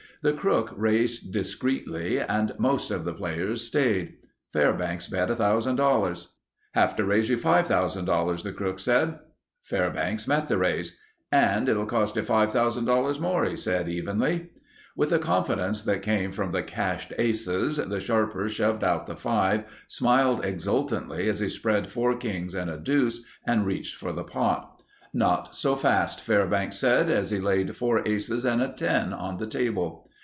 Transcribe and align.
The 0.23 0.33
crook 0.33 0.71
raised 0.77 1.31
discreetly 1.33 2.19
and 2.19 2.53
most 2.59 2.91
of 2.91 3.05
the 3.05 3.13
players 3.15 3.65
stayed. 3.65 4.17
Fairbanks 4.53 5.07
bet 5.07 5.29
$1000. 5.29 6.27
"Have 6.75 6.95
to 6.97 7.03
raise 7.05 7.27
you 7.27 7.37
$5000," 7.37 8.43
the 8.43 8.53
crook 8.53 8.77
said. 8.77 9.17
Fairbanks 9.63 10.27
met 10.27 10.47
the 10.47 10.59
raise."... 10.59 10.95
and 11.31 11.67
it'll 11.67 11.87
cost 11.87 12.15
you 12.17 12.21
$5000 12.21 13.19
more," 13.19 13.45
he 13.45 13.55
said 13.55 13.89
evenly. 13.89 14.51
With 14.95 15.09
the 15.09 15.17
confidence 15.17 15.81
that 15.85 16.03
came 16.03 16.31
from 16.31 16.51
the 16.51 16.61
cached 16.61 17.13
aces, 17.17 17.77
the 17.77 17.99
sharper 17.99 18.47
shoved 18.47 18.83
out 18.83 19.07
the 19.07 19.15
five, 19.15 19.63
smiled 19.87 20.45
exultantly 20.45 21.29
as 21.29 21.39
he 21.39 21.49
spread 21.49 21.89
four 21.89 22.15
kings 22.15 22.53
and 22.53 22.69
a 22.69 22.77
deuce 22.77 23.23
and 23.47 23.65
reached 23.65 23.95
for 23.95 24.13
the 24.13 24.23
pot. 24.23 24.83
"Not 25.15 25.55
so 25.55 25.75
fast," 25.75 26.21
Fairbanks 26.21 26.77
said 26.77 27.09
as 27.09 27.31
he 27.31 27.39
laid 27.39 27.75
four 27.75 28.07
aces 28.07 28.45
and 28.45 28.61
a 28.61 28.69
ten 28.69 29.13
on 29.13 29.37
the 29.37 29.47
table. 29.47 30.07